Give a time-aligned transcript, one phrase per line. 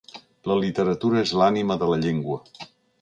[0.51, 2.41] La literatura és l’ànima de la llengua.